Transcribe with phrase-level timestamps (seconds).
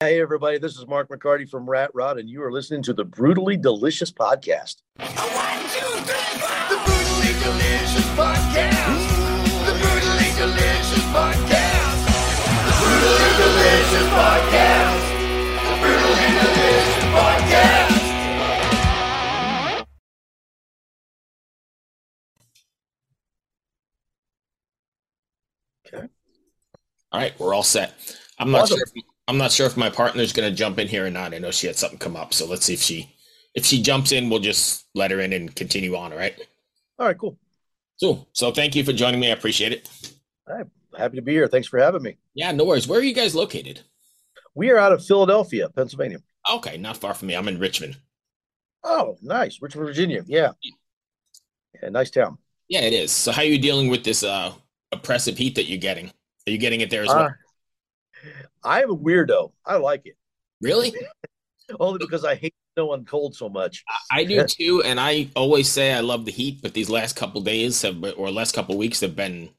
[0.00, 3.04] Hey, everybody, this is Mark McCarty from Rat Rod, and you are listening to the
[3.04, 4.76] Brutally Delicious Podcast.
[4.96, 6.54] One, two, three, four.
[6.70, 9.02] The Brutally Delicious Podcast.
[9.66, 11.98] The Brutally Delicious Podcast.
[12.62, 15.02] The Brutally Delicious Podcast.
[15.66, 17.98] The Brutally Delicious Podcast.
[25.86, 26.06] Okay.
[27.12, 27.94] All right, we're all set.
[28.38, 28.78] I'm not Awesome.
[28.78, 29.02] sure.
[29.28, 31.34] I'm not sure if my partner's going to jump in here or not.
[31.34, 33.14] I know she had something come up, so let's see if she
[33.54, 34.30] if she jumps in.
[34.30, 36.12] We'll just let her in and continue on.
[36.12, 36.34] All right.
[36.98, 37.38] All right, cool.
[37.96, 39.28] So, so thank you for joining me.
[39.28, 39.90] I appreciate it.
[40.48, 40.66] All right.
[40.96, 41.46] Happy to be here.
[41.46, 42.16] Thanks for having me.
[42.34, 42.88] Yeah, no worries.
[42.88, 43.80] Where are you guys located?
[44.54, 46.18] We are out of Philadelphia, Pennsylvania.
[46.50, 47.36] Okay, not far from me.
[47.36, 47.98] I'm in Richmond.
[48.82, 49.60] Oh, nice.
[49.60, 50.24] Richmond, Virginia.
[50.26, 50.52] Yeah.
[51.82, 52.38] Yeah, nice town.
[52.68, 53.12] Yeah, it is.
[53.12, 54.52] So, how are you dealing with this uh
[54.90, 56.06] oppressive heat that you're getting?
[56.46, 57.34] Are you getting it there as well?
[58.64, 59.52] I'm a weirdo.
[59.64, 60.16] I like it
[60.60, 60.92] really?
[61.80, 63.84] only because I hate snow and cold so much.
[64.10, 67.40] I do too, and I always say I love the heat, but these last couple
[67.40, 69.50] days have, or last couple weeks have been,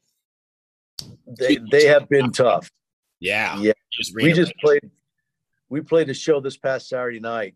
[1.26, 2.70] They, they have been tough.
[3.20, 3.72] yeah, Yeah.
[3.92, 4.90] Just we just played
[5.68, 7.54] we played a show this past saturday night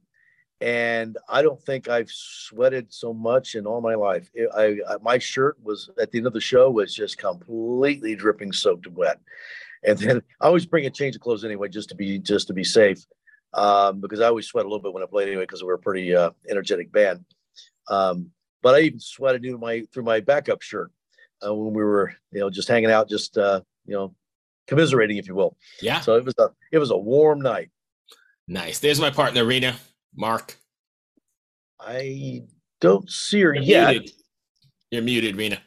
[0.60, 5.18] and i don't think i've sweated so much in all my life I, I my
[5.18, 9.18] shirt was at the end of the show was just completely dripping soaked wet
[9.86, 12.52] and then i always bring a change of clothes anyway just to be just to
[12.54, 13.04] be safe
[13.54, 15.78] um, because i always sweat a little bit when i play anyway because we're a
[15.78, 17.24] pretty uh, energetic band
[17.88, 18.30] um,
[18.62, 20.90] but i even sweated through my through my backup shirt
[21.46, 24.14] uh, when we were you know just hanging out just uh, you know
[24.66, 27.70] commiserating if you will Yeah, so it was a it was a warm night.
[28.48, 28.78] nice.
[28.78, 29.76] There's my partner, Rena.
[30.16, 30.56] Mark.
[31.78, 32.44] I
[32.80, 33.90] don't see her You're yet.
[33.92, 34.10] muted.
[34.90, 35.58] You're muted, Rena.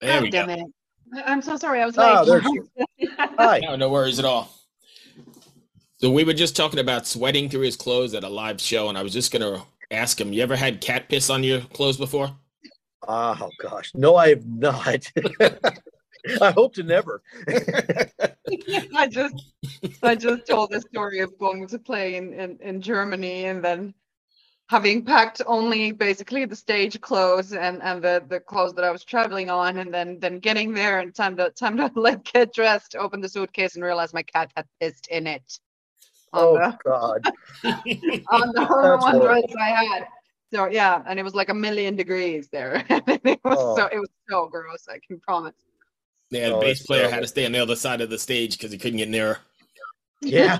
[0.00, 0.52] There we God go.
[0.52, 0.66] damn it.
[1.14, 1.80] I- I'm so sorry.
[1.80, 2.04] I was late.
[2.06, 2.48] Ah, there she
[2.98, 3.08] is.
[3.18, 3.60] Hi.
[3.60, 4.50] No, no worries at all.
[5.98, 8.98] So we were just talking about sweating through his clothes at a live show, and
[8.98, 12.30] I was just gonna ask him, you ever had cat piss on your clothes before?
[13.06, 15.10] Oh gosh, no, I have not.
[16.40, 17.22] I hope to never.
[18.96, 19.34] I just
[20.02, 23.94] I just told the story of going to play in, in, in Germany and then
[24.70, 29.04] having packed only basically the stage clothes and, and the, the clothes that I was
[29.04, 32.96] traveling on and then then getting there and time to time to like get dressed,
[32.96, 35.58] open the suitcase and realize my cat had pissed in it.
[36.32, 37.22] On oh the God,
[37.64, 40.06] on the That's one dress I had.
[40.52, 42.84] So yeah, and it was like a million degrees there.
[42.88, 43.76] it was Oh.
[43.76, 45.54] so it was so gross, I can promise.
[46.30, 48.18] Yeah, the Oh, bass that's player had to stay on the other side of the
[48.18, 49.38] stage because he couldn't get near.
[50.22, 50.58] yeah.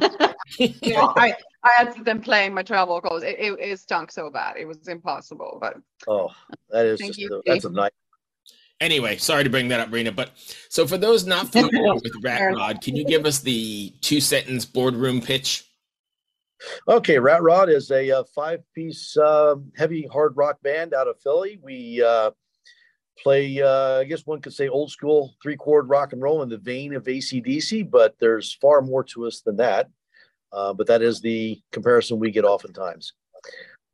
[0.58, 3.22] you know, I I had them playing my travel clothes.
[3.22, 4.56] It, it, it stunk so bad.
[4.58, 5.58] It was impossible.
[5.60, 5.76] But
[6.06, 6.30] Oh,
[6.70, 7.92] that is just a, that's a night.
[8.80, 10.12] Anyway, sorry to bring that up, Rena.
[10.12, 10.32] But
[10.68, 14.66] so for those not familiar with Rat Rod, can you give us the two sentence
[14.66, 15.64] boardroom pitch?
[16.88, 21.58] Okay, Rat Rod is a uh, five-piece um, heavy hard rock band out of Philly.
[21.62, 22.32] We uh,
[23.22, 26.58] play, uh, I guess one could say, old school three-chord rock and roll in the
[26.58, 29.88] vein of ACDC, but there's far more to us than that.
[30.54, 33.12] Uh, but that is the comparison we get oftentimes.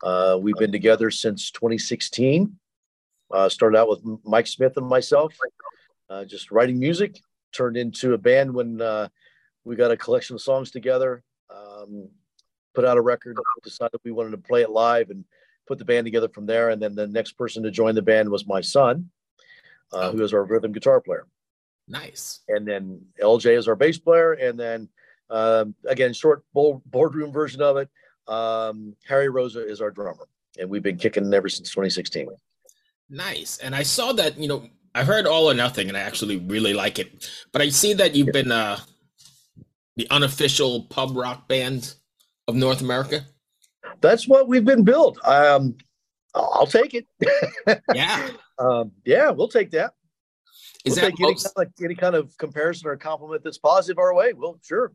[0.03, 2.55] Uh, we've been together since 2016.
[3.31, 5.35] Uh, started out with Mike Smith and myself,
[6.11, 7.21] uh, just writing music.
[7.53, 9.09] Turned into a band when uh,
[9.65, 11.23] we got a collection of songs together.
[11.49, 12.09] Um,
[12.75, 15.25] put out a record, decided we wanted to play it live, and
[15.67, 16.71] put the band together from there.
[16.71, 19.11] And then the next person to join the band was my son,
[19.93, 21.27] uh, who is our rhythm guitar player.
[21.89, 22.41] Nice.
[22.49, 24.35] And then LJ is our bass player.
[24.35, 24.89] And then
[25.31, 27.89] um, again, short board, boardroom version of it.
[28.29, 32.29] Um, Harry Rosa is our drummer, and we've been kicking ever since 2016.
[33.09, 33.59] Nice.
[33.59, 36.75] And I saw that, you know, I heard All or Nothing and I actually really
[36.75, 37.29] like it.
[37.53, 38.79] But I see that you've been uh
[39.97, 41.95] the unofficial pub rock band
[42.49, 43.27] of North America.
[44.01, 45.19] That's what we've been built.
[45.27, 45.77] Um,
[46.35, 47.07] I'll take it.
[47.95, 48.31] Yeah.
[48.59, 49.93] um, yeah, we'll take that.
[50.85, 53.99] Is we'll that take any kind, of, any kind of comparison or compliment that's positive
[53.99, 54.33] our way.
[54.33, 54.93] Well, sure.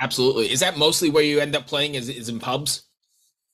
[0.00, 0.50] Absolutely.
[0.50, 2.84] Is that mostly where you end up playing is, is in pubs?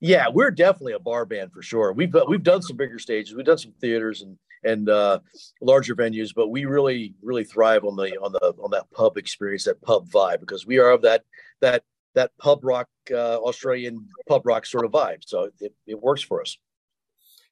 [0.01, 1.93] Yeah, we're definitely a bar band for sure.
[1.93, 5.21] We've we've done some bigger stages, we've done some theaters and and uh,
[5.61, 9.65] larger venues, but we really really thrive on the on the on that pub experience,
[9.65, 11.25] that pub vibe, because we are of that
[11.61, 11.83] that
[12.15, 15.23] that pub rock uh, Australian pub rock sort of vibe.
[15.27, 16.57] So it, it works for us.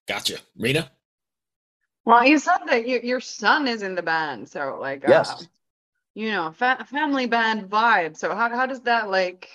[0.06, 0.38] Gotcha.
[0.56, 0.90] Rena?
[2.04, 5.46] well, you said that you, your son is in the band, so like uh, Yes.
[6.19, 8.17] You know, fa- family band vibe.
[8.17, 9.49] So how how does that like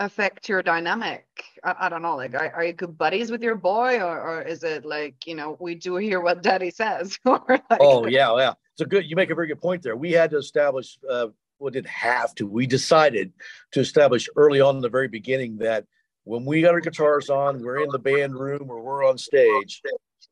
[0.00, 1.24] affect your dynamic?
[1.62, 2.16] I, I don't know.
[2.16, 5.36] Like, are, are you good buddies with your boy, or, or is it like you
[5.36, 7.16] know we do hear what daddy says?
[7.24, 8.54] like, Oh yeah, yeah.
[8.74, 9.08] It's a good.
[9.08, 9.94] You make a very good point there.
[9.94, 11.28] We had to establish uh,
[11.60, 12.48] well, didn't have to.
[12.48, 13.32] We decided
[13.70, 15.84] to establish early on in the very beginning that
[16.24, 19.80] when we got our guitars on, we're in the band room or we're on stage,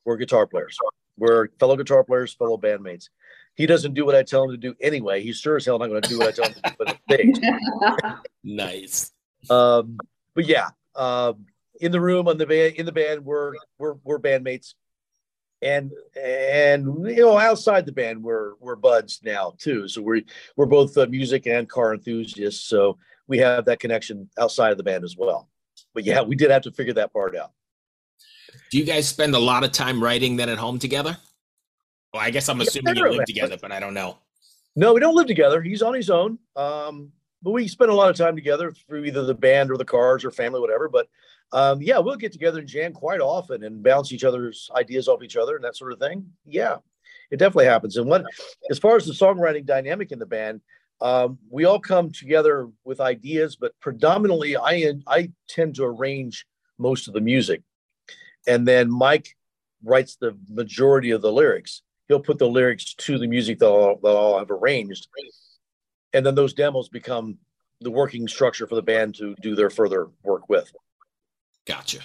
[0.04, 0.76] we're guitar players.
[1.16, 3.08] We're fellow guitar players, fellow bandmates.
[3.60, 5.22] He doesn't do what I tell him to do anyway.
[5.22, 7.38] He's sure as hell not going to do what I tell him to do stage.
[8.42, 9.12] Nice.
[9.50, 9.98] Um,
[10.34, 11.44] but yeah, um,
[11.78, 14.72] in the room on the band, in the band, we're we're we're bandmates,
[15.60, 19.88] and and you know outside the band, we're we're buds now too.
[19.88, 20.22] So we're
[20.56, 22.66] we're both uh, music and car enthusiasts.
[22.66, 22.96] So
[23.28, 25.50] we have that connection outside of the band as well.
[25.92, 27.52] But yeah, we did have to figure that part out.
[28.70, 31.18] Do you guys spend a lot of time writing then at home together?
[32.12, 34.18] Well, I guess I'm Yeah, assuming you live together, but I don't know.
[34.76, 35.62] No, we don't live together.
[35.62, 36.38] He's on his own.
[36.56, 37.12] Um,
[37.42, 40.24] but we spend a lot of time together through either the band or the cars
[40.24, 40.88] or family, whatever.
[40.88, 41.08] But
[41.52, 45.22] um, yeah, we'll get together and jam quite often and bounce each other's ideas off
[45.22, 46.26] each other and that sort of thing.
[46.46, 46.76] Yeah,
[47.30, 47.96] it definitely happens.
[47.96, 48.24] And what,
[48.70, 50.60] as far as the songwriting dynamic in the band,
[51.00, 56.44] um, we all come together with ideas, but predominantly I I tend to arrange
[56.78, 57.62] most of the music,
[58.46, 59.34] and then Mike
[59.82, 61.82] writes the majority of the lyrics.
[62.10, 65.06] He'll put the lyrics to the music that I'll, that I'll have arranged,
[66.12, 67.38] and then those demos become
[67.80, 70.72] the working structure for the band to do their further work with.
[71.68, 72.00] Gotcha.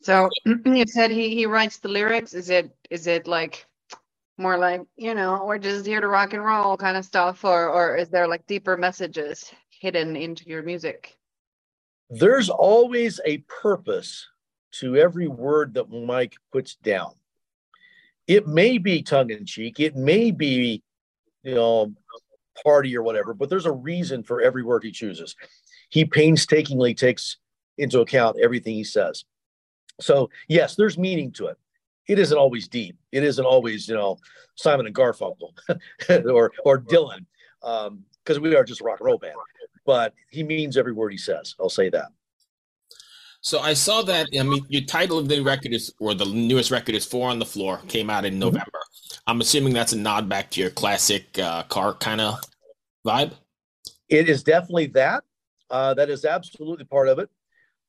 [0.00, 0.28] So
[0.64, 2.34] you said he he writes the lyrics.
[2.34, 3.66] Is it is it like
[4.36, 7.68] more like you know we're just here to rock and roll kind of stuff, or
[7.68, 11.18] or is there like deeper messages hidden into your music?
[12.10, 14.24] There's always a purpose
[14.74, 17.17] to every word that Mike puts down.
[18.28, 20.82] It may be tongue in cheek, it may be,
[21.42, 21.92] you know,
[22.62, 25.34] party or whatever, but there's a reason for every word he chooses.
[25.90, 27.38] He painstakingly takes
[27.78, 29.24] into account everything he says.
[30.00, 31.56] So, yes, there's meaning to it.
[32.06, 32.96] It isn't always deep.
[33.12, 34.18] It isn't always, you know,
[34.54, 35.52] Simon and Garfunkel
[36.30, 37.26] or or Dylan,
[37.62, 39.34] um, because we are just a rock and roll band.
[39.84, 41.54] But he means every word he says.
[41.60, 42.08] I'll say that.
[43.40, 44.28] So I saw that.
[44.38, 47.38] I mean, your title of the record is, or the newest record is "Four on
[47.38, 48.80] the Floor." Came out in November.
[49.26, 52.40] I'm assuming that's a nod back to your classic uh, car kind of
[53.06, 53.32] vibe.
[54.08, 55.22] It is definitely that.
[55.70, 57.28] Uh, that is absolutely part of it.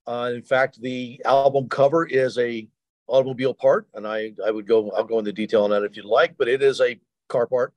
[0.06, 2.68] Uh, in fact, the album cover is a
[3.07, 6.06] automobile part, and I I would go I'll go into detail on that if you'd
[6.06, 7.74] like, but it is a car part.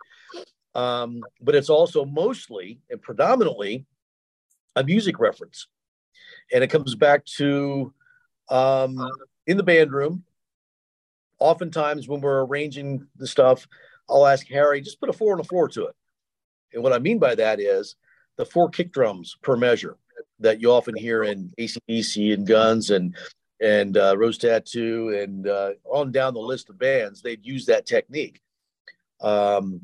[0.75, 3.87] Um, but it's also mostly and predominantly
[4.77, 5.67] a music reference,
[6.53, 7.93] and it comes back to
[8.49, 9.09] um,
[9.47, 10.25] in the band room.
[11.39, 13.67] Oftentimes, when we're arranging the stuff,
[14.09, 15.97] I'll ask Harry just put a four on the floor to it.
[16.73, 17.97] And what I mean by that is
[18.37, 19.97] the four kick drums per measure
[20.41, 23.17] that you often hear in ACDC and Guns and
[23.61, 27.87] and uh, Rose Tattoo and uh, on down the list of bands, they'd use that
[27.87, 28.41] technique.
[29.21, 29.83] Um,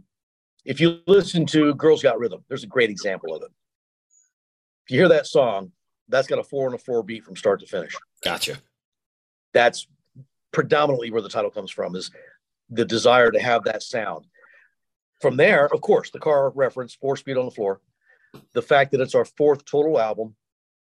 [0.64, 3.50] if you listen to Girls Got Rhythm, there's a great example of it.
[4.84, 5.70] If you hear that song,
[6.08, 7.94] that's got a four and a four beat from start to finish.
[8.24, 8.58] Gotcha.
[9.52, 9.86] That's
[10.52, 12.10] predominantly where the title comes from is
[12.70, 14.26] the desire to have that sound.
[15.20, 17.80] From there, of course, the car reference, four speed on the floor,
[18.52, 20.34] the fact that it's our fourth total album,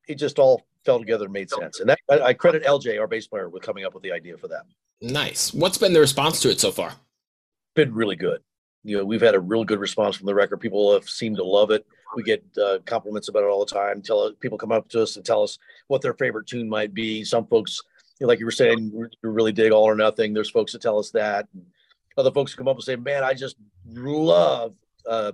[0.08, 1.80] it just all fell together and made sense.
[1.80, 4.38] And that, I, I credit LJ, our bass player, with coming up with the idea
[4.38, 4.64] for that.
[5.02, 5.54] Nice.
[5.54, 6.94] What's been the response to it so far?
[7.76, 8.42] Been really good.
[8.84, 10.58] You know, we've had a real good response from the record.
[10.58, 11.86] People have seemed to love it.
[12.16, 14.02] We get uh, compliments about it all the time.
[14.02, 15.58] Tell people come up to us and tell us
[15.88, 17.24] what their favorite tune might be.
[17.24, 17.82] Some folks,
[18.20, 20.34] you know, like you were saying, really dig All or Nothing.
[20.34, 21.48] There's folks that tell us that.
[21.54, 21.66] And
[22.18, 23.56] Other folks come up and say, "Man, I just
[23.86, 24.74] love
[25.06, 25.32] uh,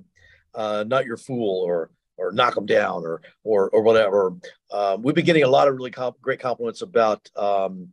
[0.53, 4.33] uh, Not Your Fool," or or knock them down or or or whatever.
[4.71, 7.91] Um, we've been getting a lot of really comp- great compliments about um,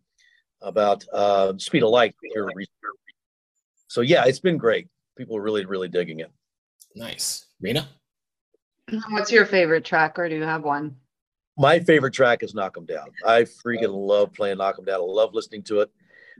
[0.60, 2.50] about uh, Speed of Light here.
[3.88, 4.88] So yeah, it's been great.
[5.16, 6.30] People are really really digging it.
[6.94, 7.46] Nice.
[7.60, 7.88] Rena?
[9.10, 10.96] What's your favorite track, or do you have one?
[11.56, 13.08] My favorite track is Knock 'Em Down.
[13.24, 15.00] I freaking love playing Knock 'Em Down.
[15.00, 15.90] I love listening to it.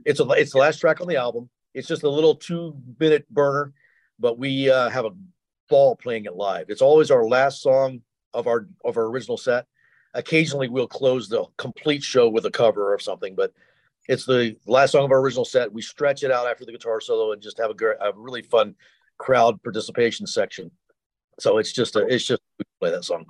[0.05, 1.49] It's a it's the last track on the album.
[1.73, 3.73] It's just a little two minute burner,
[4.19, 5.11] but we uh, have a
[5.69, 6.69] ball playing it live.
[6.69, 8.01] It's always our last song
[8.33, 9.65] of our of our original set.
[10.13, 13.53] Occasionally we'll close the complete show with a cover or something, but
[14.07, 15.71] it's the last song of our original set.
[15.73, 18.75] We stretch it out after the guitar solo and just have a, a really fun
[19.17, 20.71] crowd participation section.
[21.39, 23.25] So it's just a it's just we play that song.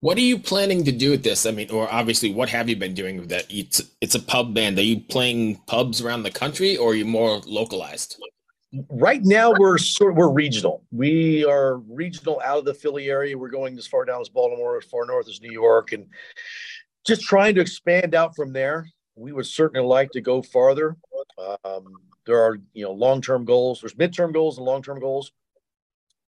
[0.00, 1.46] What are you planning to do with this?
[1.46, 3.46] I mean, or obviously, what have you been doing with that?
[3.48, 4.78] It's it's a pub band.
[4.78, 8.16] Are you playing pubs around the country, or are you more localized?
[8.90, 10.82] right now we're sort we're regional.
[10.90, 13.36] We are regional out of the Philly area.
[13.36, 16.06] We're going as far down as Baltimore, as far north as New York, and
[17.06, 18.88] just trying to expand out from there.
[19.14, 20.96] We would certainly like to go farther.
[21.64, 21.84] Um,
[22.26, 23.80] there are you know long term goals.
[23.80, 25.32] There's midterm goals and long term goals.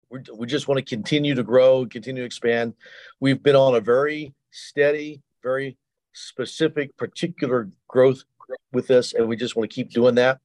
[0.10, 2.74] We we just want to continue to grow, continue to expand.
[3.20, 5.78] We've been on a very steady, very
[6.14, 8.24] specific, particular growth
[8.72, 10.40] with this, and we just want to keep doing that.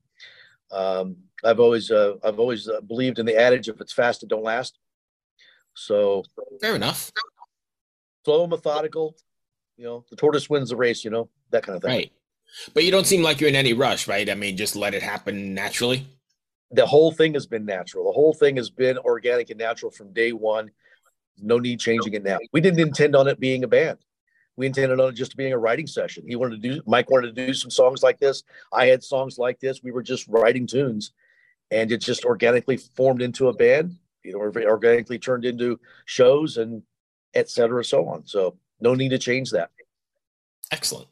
[0.70, 4.28] Um, I've always uh, I've always uh, believed in the adage: if it's fast, it
[4.28, 4.78] don't last.
[5.74, 6.24] So
[6.60, 7.10] Fair enough.
[8.24, 9.16] slow, methodical.
[9.76, 11.04] You know, the tortoise wins the race.
[11.04, 11.90] You know that kind of thing.
[11.90, 12.12] Right.
[12.74, 14.28] But you don't seem like you're in any rush, right?
[14.28, 16.06] I mean, just let it happen naturally.
[16.72, 18.06] The whole thing has been natural.
[18.06, 20.70] The whole thing has been organic and natural from day one.
[21.38, 22.38] No need changing it now.
[22.52, 23.98] We didn't intend on it being a band.
[24.56, 26.24] We intended on it just being a writing session.
[26.26, 26.82] He wanted to do.
[26.86, 28.42] Mike wanted to do some songs like this.
[28.72, 29.82] I had songs like this.
[29.82, 31.12] We were just writing tunes,
[31.70, 33.96] and it just organically formed into a band.
[34.22, 36.82] You know, organically turned into shows and
[37.34, 38.26] et cetera, so on.
[38.26, 39.70] So no need to change that.
[40.70, 41.08] Excellent.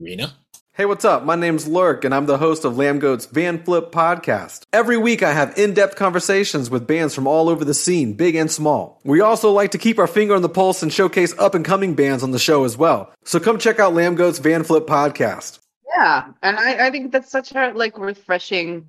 [0.00, 0.32] Rena?
[0.80, 1.24] Hey, what's up?
[1.24, 4.62] My name's Lurk, and I'm the host of Lambgoat's Van Flip podcast.
[4.72, 8.34] Every week, I have in depth conversations with bands from all over the scene, big
[8.34, 8.98] and small.
[9.04, 11.96] We also like to keep our finger on the pulse and showcase up and coming
[11.96, 13.12] bands on the show as well.
[13.24, 15.58] So come check out Lambgoat's Van Flip podcast.
[15.94, 18.88] Yeah, and I, I think that's such a like refreshing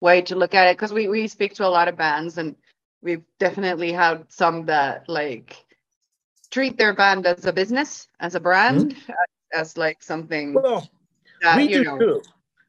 [0.00, 2.56] way to look at it because we we speak to a lot of bands and
[3.00, 5.64] we've definitely had some that like
[6.50, 9.12] treat their band as a business, as a brand, hmm?
[9.52, 10.90] as, as like something Well,
[11.42, 11.98] that we you do know.
[11.98, 12.22] too.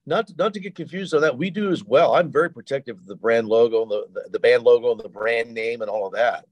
[0.05, 1.37] Not not to get confused on that.
[1.37, 2.15] We do as well.
[2.15, 5.09] I'm very protective of the brand logo, and the, the the band logo, and the
[5.09, 6.45] brand name, and all of that.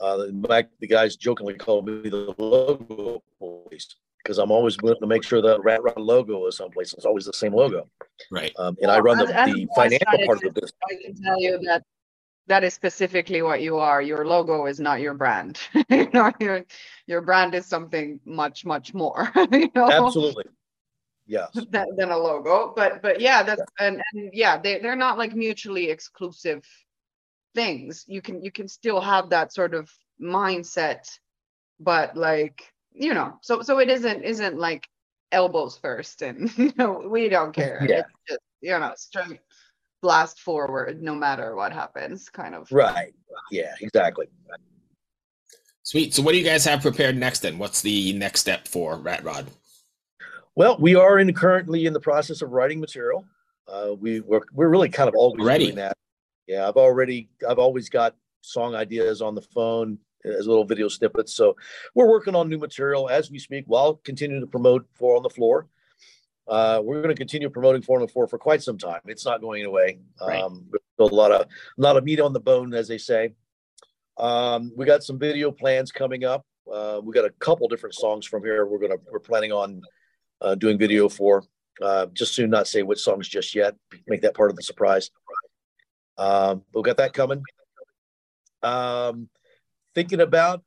[0.00, 5.06] Uh, in the guys jokingly call me the logo police because I'm always willing to
[5.06, 6.92] make sure that Rat Rod logo is someplace.
[6.92, 7.88] It's always the same logo,
[8.30, 8.52] Right.
[8.58, 10.72] um, and I run the, as- as the a financial part of the business.
[10.88, 11.82] I can tell you that
[12.46, 14.00] that is specifically what you are.
[14.02, 15.58] Your logo is not your brand.
[15.88, 16.64] you know, your
[17.06, 19.30] your brand is something much much more.
[19.52, 20.44] you know, Absolutely,
[21.28, 21.50] yes.
[21.70, 22.72] than, than a logo.
[22.74, 26.64] But but yeah, that's and, and yeah, they they're not like mutually exclusive
[27.54, 28.04] things.
[28.08, 29.88] You can you can still have that sort of
[30.20, 31.06] mindset,
[31.78, 34.88] but like you know, so so it isn't isn't like
[35.30, 37.86] elbows first, and you know we don't care.
[37.88, 37.98] Yeah.
[38.00, 39.40] It's just you know straight
[40.00, 42.70] blast forward no matter what happens, kind of.
[42.72, 43.14] Right.
[43.50, 43.74] Yeah.
[43.80, 44.26] Exactly.
[45.82, 46.14] Sweet.
[46.14, 47.58] So what do you guys have prepared next then?
[47.58, 49.46] What's the next step for Rat Rod?
[50.58, 53.24] Well, we are in currently in the process of writing material.
[53.68, 55.66] Uh, we we're, we're really kind of always Already?
[55.66, 55.96] doing that.
[56.48, 61.32] Yeah, I've already I've always got song ideas on the phone as little video snippets.
[61.32, 61.54] So
[61.94, 65.30] we're working on new material as we speak while continuing to promote Four on the
[65.30, 65.68] Floor.
[66.48, 69.02] Uh, we're going to continue promoting Four on the Floor for quite some time.
[69.06, 70.00] It's not going away.
[70.20, 70.42] Right.
[70.42, 71.46] Um, a lot of a
[71.76, 73.32] lot of meat on the bone, as they say.
[74.16, 76.44] Um, we got some video plans coming up.
[76.68, 78.66] Uh, we got a couple different songs from here.
[78.66, 79.82] We're gonna we're planning on
[80.40, 81.44] uh, doing video for.
[81.80, 83.76] Uh, just soon, not say which songs just yet.
[84.06, 85.10] Make that part of the surprise.
[86.16, 87.42] Um, we'll get that coming.
[88.62, 89.28] Um,
[89.94, 90.64] thinking about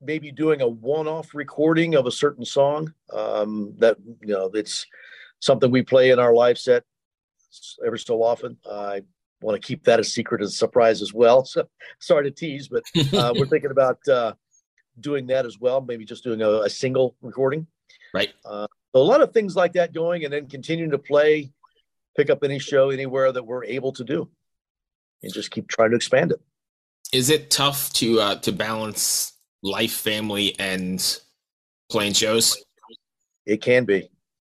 [0.00, 2.94] maybe doing a one-off recording of a certain song.
[3.12, 4.86] Um, that you know, it's
[5.40, 6.84] something we play in our live set
[7.84, 8.56] every so often.
[8.70, 9.02] I
[9.40, 11.44] want to keep that a secret as a surprise as well.
[11.50, 11.68] So
[11.98, 14.34] sorry to tease, but uh, we're thinking about uh,
[15.00, 15.80] doing that as well.
[15.80, 17.66] Maybe just doing a, a single recording.
[18.14, 18.30] Right.
[18.94, 21.52] So a lot of things like that going, and then continuing to play,
[22.16, 24.28] pick up any show anywhere that we're able to do,
[25.22, 26.40] and just keep trying to expand it.
[27.12, 31.20] Is it tough to uh to balance life, family, and
[31.90, 32.56] playing shows?
[33.46, 34.10] It can be,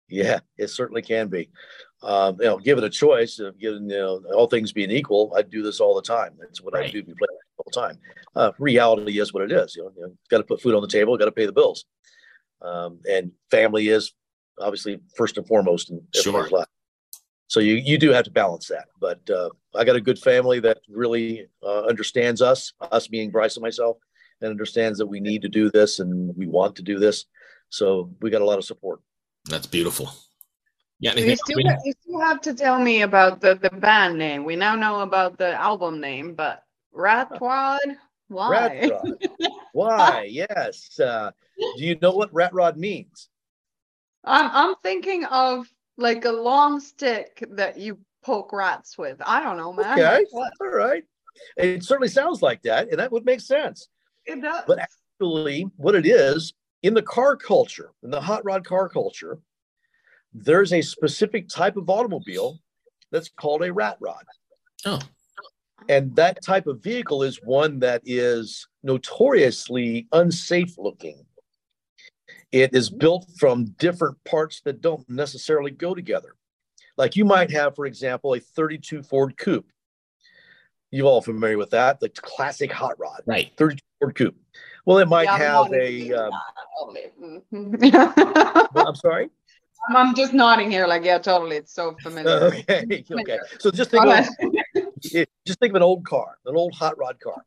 [0.09, 1.51] yeah, it certainly can be.
[2.03, 5.51] Um, you know, given a choice of given you know all things being equal, I'd
[5.51, 6.35] do this all the time.
[6.39, 6.93] That's what I Right.
[6.93, 7.03] do.
[7.03, 7.99] Be playing all the time.
[8.35, 9.77] Uh, reality is what it is.
[9.77, 11.53] You know, you know got to put food on the table, got to pay the
[11.53, 11.85] bills,
[12.63, 14.13] um, and family is
[14.61, 16.59] obviously first and foremost in everybody's Sure.
[16.59, 16.69] life.
[17.49, 18.87] So you you do have to balance that.
[19.01, 23.57] But uh, I got a good family that really uh, understands us, us being Bryce
[23.57, 23.99] and myself,
[24.41, 27.27] and understands that we need to do this and we want to do this.
[27.69, 29.01] So we got a lot of support.
[29.49, 30.11] That's beautiful.
[31.01, 31.15] Yeah.
[31.15, 31.73] You still, else, Rena?
[31.75, 34.45] ha- you still have to tell me about the, the band name.
[34.45, 37.81] We now know about the album name, but Rat Rod,
[38.29, 38.51] why?
[38.51, 39.27] Rat rod.
[39.73, 40.29] Why?
[40.31, 40.99] Yes.
[41.01, 41.33] Uh,
[41.77, 43.29] do you know what rat rod means?
[44.25, 49.21] I'm I'm thinking of like a long stick that you poke rats with.
[49.25, 49.99] I don't know, man.
[49.99, 50.25] Okay.
[50.31, 50.53] What?
[50.61, 51.05] All right.
[51.57, 53.89] It certainly sounds like that, and that would make sense.
[54.27, 54.65] It does.
[54.67, 56.53] But Actually, what it is
[56.83, 59.39] in the car culture, in the hot rod car culture,
[60.33, 62.59] there's a specific type of automobile
[63.11, 64.25] that's called a rat rod.
[64.85, 64.99] Oh,
[65.89, 71.25] And that type of vehicle is one that is notoriously unsafe looking.
[72.53, 76.35] It is built from different parts that don't necessarily go together.
[76.99, 79.67] Like you might have, for example, a 32 Ford Coupe.
[80.91, 82.01] You all familiar with that?
[82.01, 83.51] The classic hot rod, Right.
[83.57, 84.37] 32 Ford coupe.
[84.85, 85.81] Well, it might Yeah, have nodding.
[85.81, 85.89] a.
[85.91, 86.31] Yeah, uh,
[86.79, 87.43] totally.
[87.51, 89.25] Well, I'm sorry.
[89.25, 91.57] I'm- I'm just nodding here, like yeah, totally.
[91.57, 92.47] It's so familiar.
[92.69, 93.05] Okay.
[93.11, 93.39] Okay.
[93.59, 94.27] So just think of
[95.47, 97.43] just think of an old car, an old hot rod car.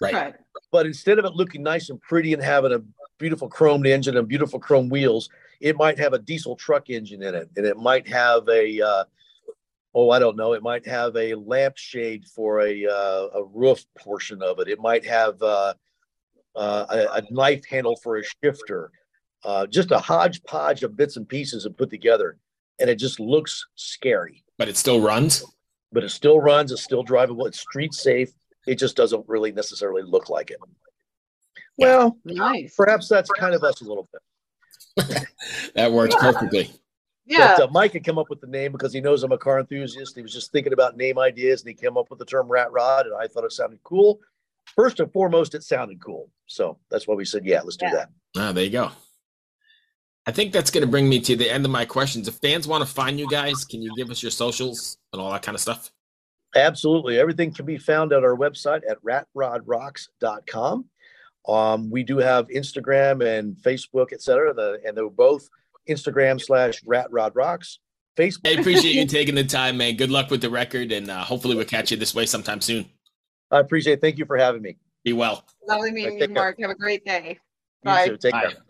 [0.00, 0.12] Right.
[0.14, 0.34] Right.
[0.70, 2.78] But instead of it looking nice and pretty and having a
[3.20, 5.28] beautiful chromed engine and beautiful chrome wheels,
[5.60, 9.04] it might have a diesel truck engine in it, and it might have a uh,
[9.94, 14.42] oh, I don't know, it might have a lampshade for a uh, a roof portion
[14.42, 14.68] of it.
[14.68, 15.74] It might have uh,
[16.56, 18.90] uh, a, a knife handle for a shifter.
[19.42, 22.38] Uh, just a hodgepodge of bits and pieces and put together,
[22.78, 24.44] and it just looks scary.
[24.58, 25.44] But it still runs.
[25.92, 26.72] But it still runs.
[26.72, 27.46] It's still drivable.
[27.46, 28.30] It's street safe.
[28.66, 30.58] It just doesn't really necessarily look like it.
[31.80, 32.74] Well, Nice.
[32.76, 35.26] perhaps that's kind of us a little bit.
[35.74, 36.70] That works perfectly.
[37.24, 37.54] Yeah.
[37.56, 39.60] But uh, Mike had come up with the name because he knows I'm a car
[39.60, 40.16] enthusiast.
[40.16, 42.70] He was just thinking about name ideas and he came up with the term rat
[42.72, 44.20] rod, and I thought it sounded cool.
[44.74, 46.28] First and foremost, it sounded cool.
[46.46, 48.10] So that's why we said, yeah, let's do that.
[48.36, 48.90] Ah, there you go.
[50.26, 52.28] I think that's going to bring me to the end of my questions.
[52.28, 55.32] If fans want to find you guys, can you give us your socials and all
[55.32, 55.90] that kind of stuff?
[56.54, 57.18] Absolutely.
[57.18, 60.84] Everything can be found at our website at ratrodrocks.com.
[61.50, 65.48] Um, we do have Instagram and Facebook, et cetera, the, and they're both
[65.88, 67.78] Instagram slash ratrodrocks.
[68.18, 68.46] I Facebook.
[68.46, 69.96] I appreciate you taking the time, man.
[69.96, 72.86] Good luck with the record, and uh, hopefully we'll catch you this way sometime soon.
[73.50, 74.00] I appreciate it.
[74.00, 74.76] Thank you for having me.
[75.04, 75.44] Be well.
[75.66, 76.42] Lovely meeting you, take care.
[76.42, 76.60] Mark.
[76.60, 77.38] Have a great day.
[77.82, 78.08] You Bye.
[78.08, 78.16] too.
[78.18, 78.52] Take Bye.
[78.52, 78.69] care.